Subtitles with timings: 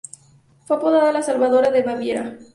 [0.65, 2.35] Fue apodada "La salvadora de Baviera".